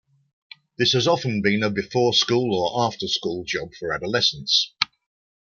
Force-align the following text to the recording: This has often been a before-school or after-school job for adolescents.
This 0.79 0.93
has 0.93 1.07
often 1.07 1.43
been 1.43 1.61
a 1.61 1.69
before-school 1.69 2.59
or 2.59 2.85
after-school 2.87 3.43
job 3.45 3.75
for 3.77 3.93
adolescents. 3.93 4.73